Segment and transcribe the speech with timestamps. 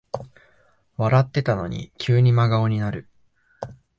[0.97, 3.07] 笑ってたのに急に真顔になる